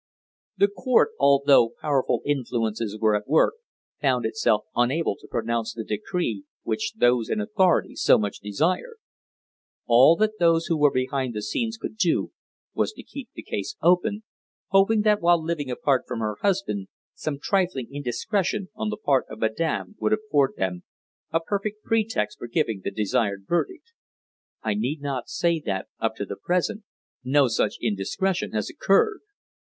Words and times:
"The 0.57 0.67
court, 0.67 1.11
although 1.19 1.73
powerful 1.79 2.23
influences 2.25 2.97
were 2.99 3.13
at 3.15 3.27
work, 3.27 3.53
found 4.01 4.25
itself 4.25 4.63
unable 4.75 5.15
to 5.17 5.27
pronounce 5.27 5.75
the 5.75 5.83
decree 5.83 6.43
which 6.63 6.93
those 6.97 7.29
in 7.29 7.39
authority 7.39 7.93
so 7.95 8.17
much 8.17 8.39
desired. 8.39 8.95
All 9.85 10.15
that 10.15 10.39
those 10.39 10.65
who 10.65 10.75
were 10.79 10.89
behind 10.89 11.35
the 11.35 11.43
scenes 11.43 11.77
could 11.77 11.97
do 11.97 12.31
was 12.73 12.93
to 12.93 13.03
keep 13.03 13.29
the 13.35 13.43
case 13.43 13.75
open, 13.79 14.23
hoping 14.69 15.01
that 15.01 15.21
while 15.21 15.39
living 15.39 15.69
apart 15.69 16.05
from 16.07 16.17
her 16.19 16.37
husband 16.41 16.87
some 17.13 17.37
trifling 17.39 17.87
indiscretion 17.91 18.69
on 18.75 18.89
the 18.89 18.97
part 18.97 19.27
of 19.29 19.37
Madame 19.37 19.97
would 19.99 20.13
afford 20.13 20.53
them 20.57 20.81
a 21.29 21.39
pretext 21.85 22.39
for 22.39 22.47
giving 22.47 22.81
the 22.83 22.89
desired 22.89 23.45
verdict. 23.47 23.93
I 24.63 24.73
need 24.73 25.01
not 25.01 25.29
say 25.29 25.61
that, 25.67 25.89
up 25.99 26.15
to 26.15 26.25
the 26.25 26.37
present, 26.37 26.85
no 27.23 27.47
such 27.47 27.75
indiscretion 27.79 28.53
has 28.53 28.67
occurred. 28.67 29.19